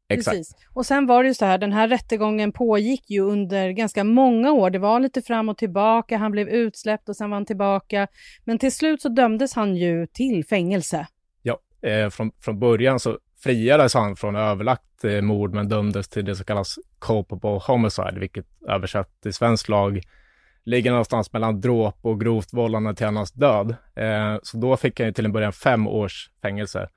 exakt. 0.10 0.38
Precis. 0.38 0.56
Och 0.74 0.86
sen 0.86 1.06
var 1.06 1.24
det 1.24 1.28
ju 1.28 1.34
så 1.34 1.46
här, 1.46 1.58
den 1.58 1.74
här 1.74 1.88
rättegången 1.88 2.52
pågick 2.52 3.10
ju 3.10 3.22
under 3.22 3.70
ganska 3.70 4.04
många 4.04 4.52
år. 4.52 4.70
Det 4.70 4.80
var 4.80 5.00
lite 5.00 5.22
fram 5.22 5.50
och 5.50 5.58
tillbaka, 5.58 6.18
han 6.18 6.32
blev 6.32 6.50
utsläppt 6.50 7.10
och 7.10 7.16
sen 7.16 7.30
var 7.30 7.36
han 7.36 7.46
tillbaka. 7.46 8.08
Men 8.44 8.60
till 8.60 8.72
slut 8.72 9.02
så 9.02 9.10
dömdes 9.10 9.54
han 9.54 9.76
ju 9.76 10.08
till 10.08 10.46
fängelse. 10.46 11.08
Ja, 11.42 11.60
eh, 11.82 12.10
från, 12.10 12.32
från 12.40 12.60
början 12.60 13.00
så 13.00 13.20
friades 13.44 13.94
han 13.94 14.16
från 14.16 14.36
överlagt 14.36 15.04
eh, 15.04 15.22
mord 15.22 15.54
men 15.54 15.70
dömdes 15.70 16.08
till 16.08 16.26
det 16.26 16.36
som 16.36 16.46
kallas 16.46 16.76
culpable 17.00 17.60
homicide, 17.68 18.20
vilket 18.20 18.46
översatt 18.68 19.22
till 19.22 19.34
svensk 19.34 19.70
lag 19.70 20.02
ligger 20.64 20.92
någonstans 20.92 21.34
mellan 21.34 21.62
dråp 21.62 21.98
och 22.02 22.20
grovt 22.20 22.54
vållande 22.54 22.96
till 22.96 23.06
annans 23.06 23.32
död. 23.32 23.76
Eh, 23.96 24.38
så 24.44 24.58
då 24.58 24.78
fick 24.78 25.00
han 25.00 25.08
ju 25.08 25.14
till 25.14 25.26
en 25.26 25.32
början 25.32 25.54
fem 25.54 25.88
års 25.88 26.30
fängelse. 26.42 26.90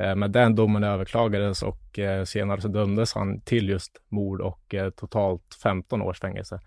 Eh, 0.00 0.14
men 0.14 0.32
den 0.32 0.54
domen 0.54 0.84
överklagades 0.84 1.62
och 1.62 1.98
eh, 1.98 2.24
senare 2.24 2.60
så 2.60 2.68
dömdes 2.68 3.14
han 3.14 3.40
till 3.40 3.68
just 3.68 3.92
mord 4.08 4.40
och 4.40 4.74
eh, 4.74 4.90
totalt 4.90 5.58
15 5.62 6.02
års 6.02 6.20
fängelse. 6.20 6.60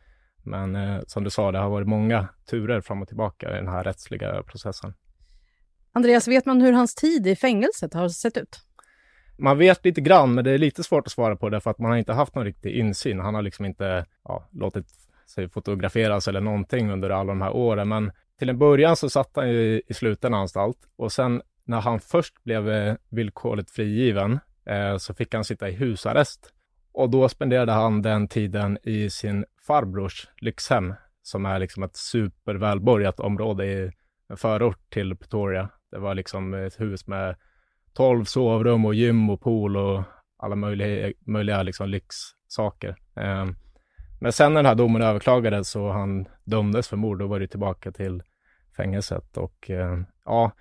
Men 0.43 1.01
som 1.07 1.23
du 1.23 1.29
sa, 1.29 1.51
det 1.51 1.59
har 1.59 1.69
varit 1.69 1.87
många 1.87 2.27
turer 2.49 2.81
fram 2.81 3.01
och 3.01 3.07
tillbaka 3.07 3.51
i 3.51 3.55
den 3.55 3.67
här 3.67 3.83
rättsliga 3.83 4.43
processen. 4.43 4.93
Andreas, 5.93 6.27
vet 6.27 6.45
man 6.45 6.61
hur 6.61 6.73
hans 6.73 6.95
tid 6.95 7.27
i 7.27 7.35
fängelset 7.35 7.93
har 7.93 8.09
sett 8.09 8.37
ut? 8.37 8.59
Man 9.37 9.57
vet 9.57 9.85
lite 9.85 10.01
grann, 10.01 10.33
men 10.33 10.43
det 10.43 10.51
är 10.51 10.57
lite 10.57 10.83
svårt 10.83 11.07
att 11.07 11.11
svara 11.11 11.35
på 11.35 11.49
det 11.49 11.61
för 11.61 11.71
att 11.71 11.79
man 11.79 11.91
har 11.91 11.97
inte 11.97 12.13
haft 12.13 12.35
någon 12.35 12.45
riktig 12.45 12.71
insyn. 12.71 13.19
Han 13.19 13.35
har 13.35 13.41
liksom 13.41 13.65
inte 13.65 14.05
ja, 14.23 14.47
låtit 14.51 14.87
sig 15.25 15.49
fotograferas 15.49 16.27
eller 16.27 16.41
någonting 16.41 16.91
under 16.91 17.09
alla 17.09 17.31
de 17.31 17.41
här 17.41 17.51
åren. 17.51 17.89
Men 17.89 18.11
till 18.39 18.49
en 18.49 18.57
början 18.57 18.95
så 18.95 19.09
satt 19.09 19.31
han 19.35 19.49
ju 19.49 19.81
i 19.87 19.93
sluten 19.93 20.33
anstalt 20.33 20.77
och 20.95 21.11
sen 21.11 21.41
när 21.63 21.81
han 21.81 21.99
först 21.99 22.43
blev 22.43 22.69
eh, 22.69 22.95
villkorligt 23.09 23.71
frigiven 23.71 24.39
eh, 24.65 24.97
så 24.97 25.13
fick 25.13 25.33
han 25.33 25.43
sitta 25.43 25.69
i 25.69 25.71
husarrest. 25.71 26.53
Och 26.93 27.09
då 27.09 27.29
spenderade 27.29 27.71
han 27.71 28.01
den 28.01 28.27
tiden 28.27 28.77
i 28.83 29.09
sin 29.09 29.45
farbrors 29.67 30.27
lyxhem 30.37 30.93
som 31.21 31.45
är 31.45 31.59
liksom 31.59 31.83
ett 31.83 31.95
supervälborgat 31.95 33.19
område 33.19 33.65
i 33.65 33.91
en 34.29 34.37
förort 34.37 34.89
till 34.89 35.15
Pretoria. 35.15 35.69
Det 35.91 35.97
var 35.97 36.15
liksom 36.15 36.53
ett 36.53 36.79
hus 36.79 37.07
med 37.07 37.35
12 37.93 38.25
sovrum 38.25 38.85
och 38.85 38.95
gym 38.95 39.29
och 39.29 39.41
pool 39.41 39.77
och 39.77 40.03
alla 40.37 40.55
möjliga, 40.55 41.13
möjliga 41.19 41.63
liksom 41.63 41.89
lyxsaker. 41.89 42.95
Ehm, 43.15 43.55
men 44.19 44.31
sen 44.31 44.53
när 44.53 44.59
den 44.59 44.65
här 44.69 44.75
domen 44.75 45.01
överklagades 45.01 45.69
så 45.69 45.89
han 45.89 46.25
dömdes 46.43 46.87
för 46.87 46.97
mord, 46.97 47.19
då 47.19 47.27
var 47.27 47.39
det 47.39 47.47
tillbaka 47.47 47.91
till 47.91 48.23
fängelset 48.77 49.37
och 49.37 49.69
ehm, 49.69 50.05
ja, 50.25 50.51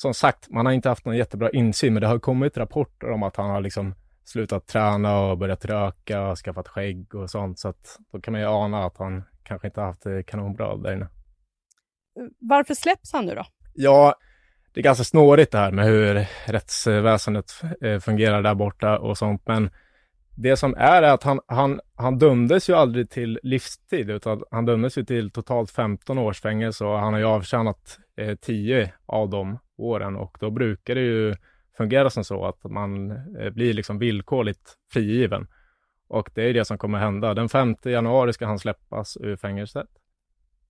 som 0.00 0.14
sagt, 0.14 0.50
man 0.50 0.66
har 0.66 0.72
inte 0.72 0.88
haft 0.88 1.04
någon 1.04 1.16
jättebra 1.16 1.50
insyn, 1.50 1.94
men 1.94 2.00
det 2.00 2.06
har 2.06 2.18
kommit 2.18 2.56
rapporter 2.56 3.10
om 3.10 3.22
att 3.22 3.36
han 3.36 3.50
har 3.50 3.60
liksom 3.60 3.94
slutat 4.24 4.66
träna 4.66 5.20
och 5.20 5.38
börjat 5.38 5.64
röka 5.64 6.28
och 6.28 6.38
skaffat 6.38 6.68
skägg 6.68 7.14
och 7.14 7.30
sånt, 7.30 7.58
så 7.58 7.68
att 7.68 7.98
då 8.12 8.20
kan 8.20 8.32
man 8.32 8.40
ju 8.40 8.46
ana 8.46 8.84
att 8.84 8.98
han 8.98 9.24
kanske 9.42 9.68
inte 9.68 9.80
har 9.80 9.86
haft 9.86 10.02
det 10.02 10.22
kanonbra 10.22 10.76
där 10.76 10.92
inne. 10.92 11.08
Varför 12.38 12.74
släpps 12.74 13.12
han 13.12 13.26
nu 13.26 13.34
då? 13.34 13.44
Ja, 13.74 14.14
det 14.74 14.80
är 14.80 14.84
ganska 14.84 15.04
snårigt 15.04 15.52
det 15.52 15.58
här 15.58 15.72
med 15.72 15.84
hur 15.84 16.26
rättsväsendet 16.46 17.52
eh, 17.80 17.98
fungerar 17.98 18.42
där 18.42 18.54
borta 18.54 18.98
och 18.98 19.18
sånt, 19.18 19.42
men 19.46 19.70
det 20.36 20.56
som 20.56 20.74
är, 20.74 21.02
är 21.02 21.12
att 21.12 21.22
han, 21.22 21.40
han, 21.46 21.80
han 21.94 22.18
dömdes 22.18 22.70
ju 22.70 22.74
aldrig 22.74 23.10
till 23.10 23.40
livstid, 23.42 24.10
utan 24.10 24.42
han 24.50 24.64
dömdes 24.64 24.98
ju 24.98 25.04
till 25.04 25.30
totalt 25.30 25.70
15 25.70 26.18
års 26.18 26.40
fängelse 26.40 26.84
och 26.84 26.98
han 26.98 27.12
har 27.12 27.20
ju 27.20 27.26
avtjänat 27.26 27.98
eh, 28.16 28.36
10 28.36 28.92
av 29.06 29.30
de 29.30 29.58
åren 29.78 30.16
och 30.16 30.36
då 30.40 30.50
brukar 30.50 30.94
det 30.94 31.00
ju 31.00 31.34
fungera 31.76 32.10
som 32.10 32.24
så 32.24 32.46
att 32.46 32.64
man 32.64 33.10
eh, 33.10 33.50
blir 33.50 33.72
liksom 33.72 33.98
villkorligt 33.98 34.74
frigiven. 34.92 35.46
Och 36.08 36.30
det 36.34 36.42
är 36.42 36.54
det 36.54 36.64
som 36.64 36.78
kommer 36.78 36.98
hända. 36.98 37.34
Den 37.34 37.48
5 37.48 37.74
januari 37.84 38.32
ska 38.32 38.46
han 38.46 38.58
släppas 38.58 39.16
ur 39.20 39.36
fängelset. 39.36 39.88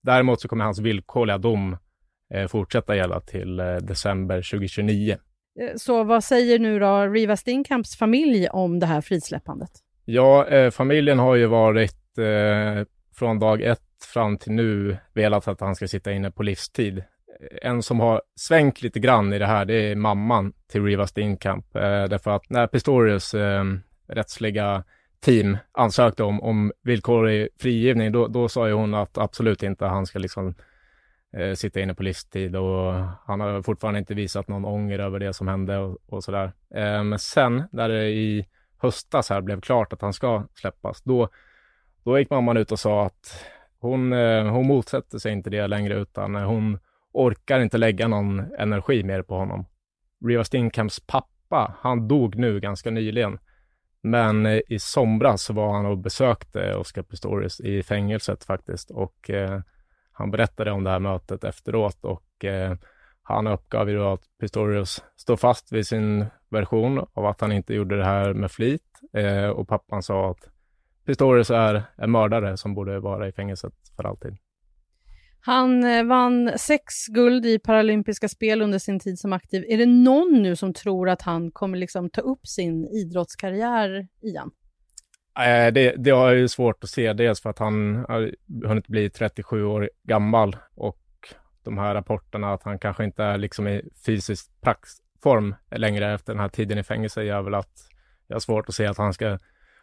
Däremot 0.03 0.41
så 0.41 0.49
kommer 0.49 0.65
hans 0.65 0.79
villkorliga 0.79 1.39
dom 1.39 1.77
eh, 2.35 2.47
fortsätta 2.47 2.97
gälla 2.97 3.21
till 3.21 3.61
eh, 3.61 3.77
december 3.77 4.37
2029. 4.37 5.17
Eh, 5.61 5.77
så 5.77 6.05
vad 6.05 6.25
säger 6.25 6.59
nu 6.59 6.79
då 6.79 7.07
Riva 7.07 7.37
Stinkamps 7.37 7.97
familj 7.97 8.49
om 8.49 8.79
det 8.79 8.87
här 8.87 9.01
frisläppandet? 9.01 9.71
Ja, 10.05 10.47
eh, 10.47 10.71
familjen 10.71 11.19
har 11.19 11.35
ju 11.35 11.47
varit 11.47 12.19
eh, 12.19 12.85
från 13.15 13.39
dag 13.39 13.63
ett 13.63 13.81
fram 14.15 14.39
till 14.39 14.53
nu 14.53 14.97
velat 15.15 15.49
att 15.49 15.61
han 15.61 15.75
ska 15.75 15.89
sitta 15.89 16.13
inne 16.13 16.31
på 16.31 16.43
livstid. 16.43 17.03
En 17.63 17.83
som 17.83 18.01
har 18.01 18.23
svängt 18.37 18.83
lite 18.83 19.01
grann 19.01 19.33
i 19.33 19.39
det 19.39 19.47
här, 19.47 19.65
det 19.65 19.75
är 19.75 19.97
mamman 19.97 20.53
till 20.67 20.85
Riva 20.85 21.07
Steenkamp. 21.07 21.77
Eh, 21.77 22.05
därför 22.05 22.31
att 22.31 22.51
när 22.51 22.67
Pistorius 22.67 23.35
eh, 23.35 23.65
rättsliga 24.09 24.85
team 25.21 25.57
ansökte 25.73 26.23
om, 26.23 26.43
om 26.43 26.73
villkorlig 26.83 27.49
frigivning, 27.61 28.13
då, 28.13 28.27
då 28.27 28.49
sa 28.49 28.69
ju 28.69 28.75
hon 28.75 28.95
att 28.95 29.19
absolut 29.19 29.63
inte 29.63 29.85
han 29.85 30.07
ska 30.07 30.19
liksom 30.19 30.55
eh, 31.37 31.55
sitta 31.55 31.81
inne 31.81 31.95
på 31.95 32.03
livstid 32.03 32.57
och 32.57 32.95
han 33.27 33.41
har 33.41 33.63
fortfarande 33.63 33.99
inte 34.01 34.15
visat 34.15 34.49
någon 34.49 34.65
ånger 34.65 34.99
över 34.99 35.19
det 35.19 35.33
som 35.33 35.49
hände 35.49 35.79
och, 35.79 35.99
och 36.07 36.25
sådär. 36.25 36.53
Eh, 36.75 37.05
men 37.05 37.19
sen 37.19 37.65
när 37.73 37.89
det 37.89 38.09
i 38.09 38.47
höstas 38.79 39.31
här 39.31 39.41
blev 39.41 39.61
klart 39.61 39.93
att 39.93 40.03
han 40.03 40.13
ska 40.13 40.45
släppas, 40.55 41.03
då, 41.03 41.29
då 42.05 42.19
gick 42.19 42.31
mamman 42.31 42.57
ut 42.57 42.73
och 42.73 42.81
sa 42.81 43.07
att 43.07 43.45
hon, 43.79 44.13
eh, 44.13 44.45
hon 44.45 44.67
motsätter 44.67 45.19
sig 45.19 45.33
inte 45.33 45.51
det 45.51 45.67
längre 45.67 45.95
utan 45.95 46.35
hon 46.35 46.79
orkar 47.13 47.61
inte 47.61 47.79
lägga 47.79 48.09
någon 48.09 48.55
energi 48.59 49.03
mer 49.03 49.23
på 49.23 49.35
honom. 49.35 49.67
Riva 50.27 50.45
Stinkamps 50.45 51.01
pappa, 51.01 51.77
han 51.81 52.09
dog 52.09 52.37
nu 52.37 52.61
ganska 52.61 52.91
nyligen. 52.91 53.39
Men 54.03 54.47
eh, 54.47 54.61
i 54.69 54.79
somras 54.79 55.43
så 55.43 55.53
var 55.53 55.73
han 55.73 55.87
och 55.87 55.99
besökte 55.99 56.75
Oscar 56.75 57.03
Pistorius 57.03 57.61
i 57.61 57.83
fängelset 57.83 58.45
faktiskt 58.45 58.91
och 58.91 59.31
eh, 59.31 59.61
han 60.13 60.31
berättade 60.31 60.71
om 60.71 60.85
det 60.85 60.91
här 60.91 60.99
mötet 60.99 61.45
efteråt 61.45 62.05
och 62.05 62.45
eh, 62.45 62.77
han 63.23 63.47
uppgav 63.47 63.91
ju 63.91 63.97
då 63.97 64.13
att 64.13 64.23
Pistorius 64.41 65.05
står 65.17 65.37
fast 65.37 65.73
vid 65.73 65.87
sin 65.87 66.27
version 66.49 67.07
av 67.13 67.27
att 67.27 67.41
han 67.41 67.53
inte 67.53 67.75
gjorde 67.75 67.97
det 67.97 68.05
här 68.05 68.35
med 68.35 68.51
flit 68.51 69.01
eh, 69.13 69.49
och 69.49 69.69
pappan 69.69 70.03
sa 70.03 70.31
att 70.31 70.49
Pistorius 71.07 71.51
är 71.51 71.83
en 71.97 72.11
mördare 72.11 72.57
som 72.57 72.75
borde 72.75 73.01
vara 73.01 73.29
i 73.29 73.33
fängelset 73.33 73.75
för 73.97 74.05
alltid. 74.05 74.37
Han 75.41 75.85
eh, 75.85 76.05
vann 76.05 76.53
sex 76.59 77.07
guld 77.07 77.47
i 77.47 77.59
paralympiska 77.59 78.29
spel 78.29 78.63
under 78.63 78.79
sin 78.79 79.01
tid 79.01 79.19
som 79.19 79.33
aktiv. 79.33 79.65
Är 79.69 79.79
det 79.79 79.87
någon 79.87 80.43
nu 80.43 80.57
som 80.57 80.75
tror 80.75 81.09
att 81.09 81.23
han 81.23 81.51
kommer 81.51 81.79
liksom 81.79 82.11
ta 82.11 82.21
upp 82.21 82.47
sin 82.47 82.87
idrottskarriär 82.87 84.09
igen? 84.23 84.51
Eh, 85.39 85.73
det, 85.73 85.95
det 85.99 86.11
har 86.11 86.33
ju 86.33 86.49
svårt 86.49 86.85
att 86.85 86.91
se, 86.91 87.13
dels 87.13 87.41
för 87.41 87.51
att 87.51 87.59
han 87.59 88.05
har 88.09 88.35
hunnit 88.65 88.87
bli 88.87 89.11
37 89.11 89.65
år 89.65 89.91
gammal 90.03 90.57
och 90.75 90.99
de 91.63 91.79
här 91.79 91.95
rapporterna 91.95 92.53
att 92.53 92.63
han 92.63 92.79
kanske 92.79 93.05
inte 93.05 93.25
är 93.25 93.39
liksom 93.39 93.69
i 93.69 93.83
fysisk 94.07 94.61
praxform 94.61 95.55
längre 95.71 96.15
efter 96.15 96.33
den 96.33 96.41
här 96.41 96.49
tiden 96.49 96.79
i 96.79 96.83
fängelse 96.83 97.23
gör 97.23 97.43
väl 97.43 97.55
att 97.55 97.89
jag 98.27 98.35
har 98.35 98.41
svårt 98.41 98.69
att 98.69 98.75
se 98.75 98.87
att 98.87 98.99
han 98.99 99.15
ska 99.15 99.39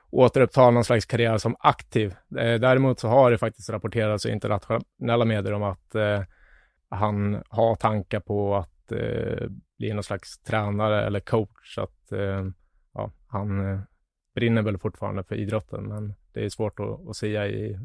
återuppta 0.09 0.69
någon 0.69 0.83
slags 0.83 1.05
karriär 1.05 1.37
som 1.37 1.55
aktiv. 1.59 2.15
Eh, 2.37 2.59
däremot 2.59 2.99
så 2.99 3.07
har 3.07 3.31
det 3.31 3.37
faktiskt 3.37 3.69
rapporterats 3.69 4.25
i 4.25 4.31
internationella 4.31 5.25
medier 5.25 5.53
om 5.53 5.63
att 5.63 5.95
eh, 5.95 6.21
han 6.89 7.43
har 7.49 7.75
tankar 7.75 8.19
på 8.19 8.55
att 8.55 8.91
eh, 8.91 9.47
bli 9.77 9.93
någon 9.93 10.03
slags 10.03 10.39
tränare 10.39 11.05
eller 11.05 11.19
coach. 11.19 11.75
Så 11.75 11.81
att 11.81 12.11
eh, 12.11 12.45
ja, 12.93 13.11
han 13.27 13.71
eh, 13.71 13.79
brinner 14.35 14.61
väl 14.61 14.77
fortfarande 14.77 15.23
för 15.23 15.35
idrotten, 15.35 15.87
men 15.87 16.13
det 16.33 16.45
är 16.45 16.49
svårt 16.49 16.79
att, 16.79 17.09
att 17.09 17.15
säga 17.15 17.47
i 17.47 17.79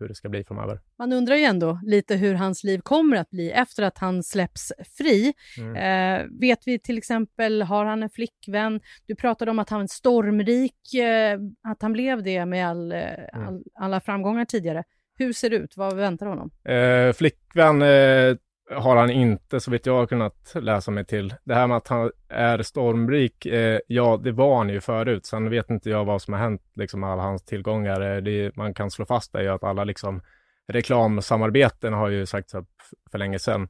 hur 0.00 0.08
det 0.08 0.14
ska 0.14 0.28
bli 0.28 0.44
framöver. 0.44 0.80
Man 0.98 1.12
undrar 1.12 1.36
ju 1.36 1.42
ändå 1.42 1.80
lite 1.84 2.16
hur 2.16 2.34
hans 2.34 2.64
liv 2.64 2.78
kommer 2.78 3.16
att 3.16 3.30
bli 3.30 3.50
efter 3.50 3.82
att 3.82 3.98
han 3.98 4.22
släpps 4.22 4.72
fri. 4.98 5.34
Mm. 5.58 5.76
Eh, 5.76 6.26
vet 6.40 6.58
vi 6.66 6.78
till 6.78 6.98
exempel, 6.98 7.62
har 7.62 7.84
han 7.84 8.02
en 8.02 8.10
flickvän? 8.10 8.80
Du 9.06 9.14
pratade 9.14 9.50
om 9.50 9.58
att 9.58 9.70
han 9.70 9.82
är 9.82 9.86
stormrik, 9.86 10.94
eh, 10.94 11.38
att 11.68 11.82
han 11.82 11.92
blev 11.92 12.22
det 12.22 12.46
med 12.46 12.68
all, 12.68 12.92
eh, 12.92 12.98
mm. 13.34 13.46
all, 13.48 13.62
alla 13.74 14.00
framgångar 14.00 14.44
tidigare. 14.44 14.84
Hur 15.18 15.32
ser 15.32 15.50
det 15.50 15.56
ut? 15.56 15.76
Vad 15.76 15.96
väntar 15.96 16.26
honom? 16.26 16.50
Eh, 16.64 17.12
flickvän 17.12 17.82
eh, 17.82 18.36
har 18.70 18.96
han 18.96 19.10
inte, 19.10 19.60
så 19.60 19.70
vitt 19.70 19.86
jag 19.86 19.94
har 19.94 20.06
kunnat 20.06 20.52
läsa 20.54 20.90
mig 20.90 21.04
till. 21.04 21.34
Det 21.44 21.54
här 21.54 21.66
med 21.66 21.76
att 21.76 21.88
han 21.88 22.10
är 22.28 22.62
stormrik, 22.62 23.46
eh, 23.46 23.80
ja, 23.86 24.20
det 24.24 24.32
var 24.32 24.56
han 24.56 24.68
ju 24.68 24.80
förut. 24.80 25.26
Sen 25.26 25.50
vet 25.50 25.70
inte 25.70 25.90
jag 25.90 26.04
vad 26.04 26.22
som 26.22 26.34
har 26.34 26.40
hänt 26.40 26.62
liksom, 26.74 27.00
med 27.00 27.10
alla 27.10 27.22
hans 27.22 27.44
tillgångar. 27.44 28.00
Eh, 28.00 28.16
det 28.16 28.56
man 28.56 28.74
kan 28.74 28.90
slå 28.90 29.04
fast 29.04 29.34
är 29.34 29.42
ju 29.42 29.48
att 29.48 29.64
alla 29.64 29.84
liksom, 29.84 30.22
reklamsamarbeten 30.68 31.92
har 31.92 32.08
ju 32.08 32.26
sagts 32.26 32.54
upp 32.54 32.68
för 33.10 33.18
länge 33.18 33.38
sedan. 33.38 33.68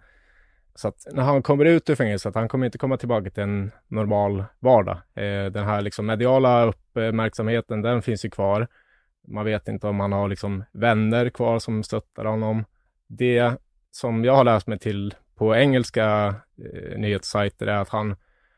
Så 0.74 0.88
att 0.88 1.06
när 1.12 1.22
han 1.22 1.42
kommer 1.42 1.64
ut 1.64 1.90
ur 1.90 1.94
fängelset, 1.94 2.34
han 2.34 2.48
kommer 2.48 2.66
inte 2.66 2.78
komma 2.78 2.96
tillbaka 2.96 3.30
till 3.30 3.42
en 3.42 3.70
normal 3.88 4.44
vardag. 4.58 4.96
Eh, 4.96 5.52
den 5.52 5.64
här 5.64 5.80
liksom 5.80 6.06
mediala 6.06 6.64
uppmärksamheten, 6.64 7.82
den 7.82 8.02
finns 8.02 8.24
ju 8.24 8.30
kvar. 8.30 8.68
Man 9.28 9.44
vet 9.44 9.68
inte 9.68 9.86
om 9.86 10.00
han 10.00 10.12
har 10.12 10.28
liksom 10.28 10.64
vänner 10.72 11.30
kvar 11.30 11.58
som 11.58 11.82
stöttar 11.82 12.24
honom. 12.24 12.64
Det 13.06 13.58
som 13.98 14.24
jag 14.24 14.36
har 14.36 14.44
läst 14.44 14.66
mig 14.66 14.78
till 14.78 15.14
på 15.34 15.56
engelska 15.56 16.34
eh, 16.58 16.98
nyhetssajter 16.98 17.66
är 17.66 17.76
att 17.76 17.88
han, 17.88 18.16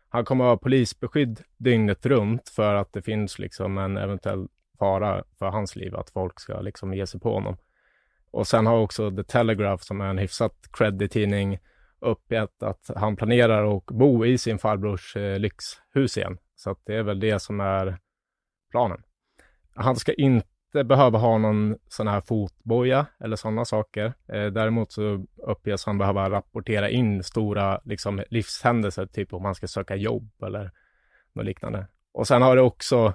han 0.09 0.25
kommer 0.25 0.45
att 0.45 0.51
ha 0.51 0.57
polisbeskydd 0.57 1.41
dygnet 1.57 2.07
runt 2.07 2.49
för 2.49 2.75
att 2.75 2.93
det 2.93 3.03
finns 3.03 3.39
liksom 3.39 3.79
en 3.79 3.97
eventuell 3.97 4.49
fara 4.79 5.25
för 5.39 5.47
hans 5.47 5.77
liv, 5.77 5.97
att 5.97 6.11
folk 6.11 6.41
ska 6.41 6.61
liksom 6.61 6.95
ge 6.95 7.07
sig 7.07 7.21
på 7.21 7.35
honom. 7.35 7.57
Och 8.31 8.47
sen 8.47 8.67
har 8.67 8.79
också 8.79 9.11
The 9.11 9.25
Telegraph, 9.25 9.83
som 9.83 10.01
är 10.01 10.09
en 10.09 10.19
hyfsat 10.19 10.55
creddig 10.73 11.11
tidning, 11.11 11.59
uppgett 12.01 12.63
att 12.63 12.91
han 12.97 13.17
planerar 13.17 13.77
att 13.77 13.87
bo 13.87 14.27
i 14.27 14.39
sin 14.39 14.59
farbrors 14.59 15.17
eh, 15.17 15.39
lyxhus 15.39 16.17
igen. 16.17 16.39
Så 16.55 16.71
att 16.71 16.79
det 16.85 16.95
är 16.95 17.03
väl 17.03 17.21
det 17.21 17.43
som 17.43 17.61
är 17.61 17.99
planen. 18.71 19.03
Han 19.75 19.97
ska 19.97 20.13
inte 20.13 20.50
behöva 20.73 21.19
ha 21.19 21.39
någon 21.39 21.77
sån 21.89 22.09
här 22.09 22.21
fotboja 22.21 23.07
eller 23.21 23.37
sådana 23.37 23.65
saker. 23.65 24.13
Eh, 24.29 24.47
däremot 24.47 24.93
så 24.93 25.25
uppges 25.47 25.87
han 25.87 25.99
behöva 25.99 26.31
rapportera 26.31 26.91
in 26.91 27.23
stora 27.23 27.81
liksom, 27.85 28.23
livshändelser, 28.31 29.07
typ 29.07 29.33
om 29.33 29.45
han 29.45 29.55
ska 29.55 29.67
söka 29.67 29.97
jobb 29.97 30.31
eller 30.43 30.71
något 31.33 31.45
liknande. 31.45 31.87
Och 32.13 32.27
sen 32.27 32.43
har 32.43 32.57
det 32.57 32.63
också 32.63 33.15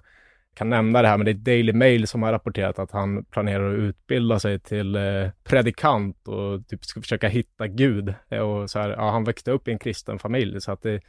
kan 0.56 0.70
nämna 0.70 1.02
det 1.02 1.08
här, 1.08 1.18
men 1.18 1.26
det 1.26 1.32
är 1.32 1.34
Daily 1.34 1.74
Mail 1.74 2.08
som 2.08 2.24
har 2.24 2.32
rapporterat 2.32 2.80
att 2.80 2.92
han 2.92 3.26
planerar 3.26 3.74
att 3.74 3.80
utbilda 3.80 4.40
sig 4.40 4.60
till 4.60 4.96
eh, 4.96 5.30
predikant 5.44 6.28
och 6.28 6.68
typ 6.68 6.86
ska 6.86 7.02
försöka 7.02 7.28
hitta 7.28 7.68
Gud. 7.68 8.14
Eh, 8.30 8.40
och 8.40 8.70
så 8.70 8.80
här, 8.80 8.90
ja, 8.90 9.10
han 9.12 9.24
växte 9.24 9.52
upp 9.52 9.68
i 9.68 9.72
en 9.72 9.80
kristen 9.80 10.20
familj, 10.20 10.62
så 10.62 10.72
att 10.72 10.82
det, 10.82 11.02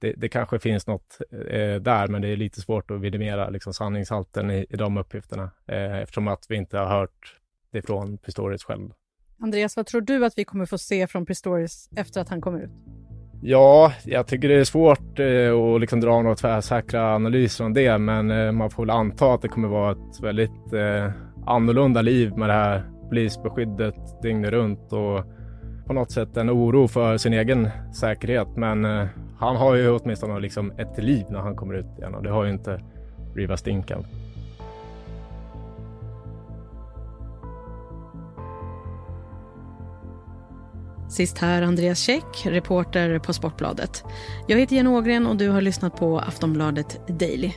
det, 0.00 0.12
det 0.16 0.28
kanske 0.28 0.58
finns 0.58 0.86
något 0.86 1.18
eh, 1.32 1.74
där, 1.74 2.08
men 2.08 2.22
det 2.22 2.28
är 2.28 2.36
lite 2.36 2.60
svårt 2.60 2.90
att 2.90 3.00
vidimera 3.00 3.50
liksom, 3.50 3.74
sanningshalten 3.74 4.50
i, 4.50 4.66
i 4.70 4.76
de 4.76 4.96
uppgifterna, 4.96 5.50
eh, 5.66 5.98
eftersom 5.98 6.28
att 6.28 6.46
vi 6.48 6.56
inte 6.56 6.78
har 6.78 6.86
hört 6.86 7.36
det 7.72 7.82
från 7.82 8.18
Pistorius 8.18 8.64
själv. 8.64 8.90
Andreas, 9.42 9.76
vad 9.76 9.86
tror 9.86 10.00
du 10.00 10.24
att 10.24 10.38
vi 10.38 10.44
kommer 10.44 10.66
få 10.66 10.78
se 10.78 11.06
från 11.06 11.26
Pistorius 11.26 11.88
efter 11.96 12.20
att 12.20 12.28
han 12.28 12.40
kommer 12.40 12.60
ut? 12.60 12.70
Ja, 13.42 13.92
jag 14.04 14.26
tycker 14.26 14.48
det 14.48 14.54
är 14.54 14.64
svårt 14.64 15.18
eh, 15.18 15.54
att 15.54 15.80
liksom 15.80 16.00
dra 16.00 16.22
några 16.22 16.36
tvärsäkra 16.36 17.14
analyser 17.14 17.64
om 17.64 17.74
det, 17.74 17.98
men 17.98 18.30
eh, 18.30 18.52
man 18.52 18.70
får 18.70 18.82
väl 18.82 18.90
anta 18.90 19.34
att 19.34 19.42
det 19.42 19.48
kommer 19.48 19.68
vara 19.68 19.92
ett 19.92 20.20
väldigt 20.22 20.72
eh, 20.72 21.10
annorlunda 21.46 22.02
liv 22.02 22.36
med 22.36 22.48
det 22.48 22.52
här 22.52 22.90
polisbeskyddet 23.08 24.22
dygnet 24.22 24.50
runt 24.50 24.92
och 24.92 25.24
på 25.86 25.92
något 25.92 26.10
sätt 26.10 26.36
en 26.36 26.50
oro 26.50 26.88
för 26.88 27.16
sin 27.16 27.32
egen 27.32 27.68
säkerhet. 28.00 28.48
Men 28.56 28.84
eh, 28.84 29.06
han 29.40 29.56
har 29.56 29.74
ju 29.74 29.90
åtminstone 29.90 30.40
liksom 30.40 30.72
ett 30.78 30.98
liv 30.98 31.26
när 31.30 31.38
han 31.38 31.56
kommer 31.56 31.74
ut 31.74 31.98
igen 31.98 32.14
och 32.14 32.22
det 32.22 32.30
har 32.30 32.44
ju 32.44 32.50
inte 32.50 32.80
Riva 33.34 33.56
Stinkan. 33.56 34.04
Sist 41.08 41.38
här 41.38 41.62
Andreas 41.62 41.98
Käck, 41.98 42.46
reporter 42.46 43.18
på 43.18 43.32
Sportbladet. 43.32 44.04
Jag 44.48 44.58
heter 44.58 44.76
Jenny 44.76 44.90
Ågren 44.90 45.26
och 45.26 45.36
du 45.36 45.48
har 45.48 45.60
lyssnat 45.60 45.96
på 45.96 46.18
Aftonbladet 46.18 47.00
Daily. 47.06 47.52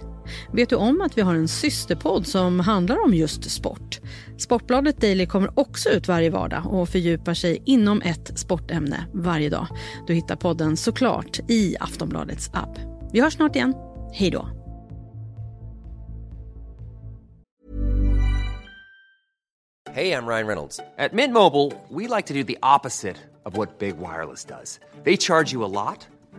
Vet 0.51 0.69
du 0.69 0.75
om 0.75 1.01
att 1.01 1.17
vi 1.17 1.21
har 1.21 1.35
en 1.35 1.47
systerpodd 1.47 2.27
som 2.27 2.59
handlar 2.59 3.03
om 3.03 3.13
just 3.13 3.51
sport? 3.51 3.99
Sportbladet 4.37 5.01
Daily 5.01 5.25
kommer 5.25 5.59
också 5.59 5.89
ut 5.89 6.07
varje 6.07 6.29
vardag 6.29 6.65
och 6.65 6.89
fördjupar 6.89 7.33
sig 7.33 7.61
inom 7.65 8.01
ett 8.01 8.39
sportämne 8.39 9.05
varje 9.13 9.49
dag. 9.49 9.67
Du 10.07 10.13
hittar 10.13 10.35
podden 10.35 10.77
såklart 10.77 11.39
i 11.47 11.75
Aftonbladets 11.79 12.49
app. 12.53 12.79
Vi 13.13 13.21
hörs 13.21 13.33
snart 13.33 13.55
igen. 13.55 13.73
Hej 14.13 14.31
då! 14.31 14.47
Hej, 19.95 20.07
jag 20.07 20.29
Ryan 20.29 20.47
Reynolds. 20.47 20.77
På 20.77 21.15
Midmobile 21.15 21.71
vill 21.89 21.97
vi 21.97 22.15
like 22.15 22.27
to 22.27 22.33
do 22.33 22.75
opposite 22.75 23.19
of 23.45 23.57
vad 23.57 23.67
Big 23.79 23.95
Wireless 23.95 24.47
gör. 24.49 24.59
De 25.03 25.17
laddar 25.17 25.85
dig 25.85 25.97
mycket. 25.97 26.12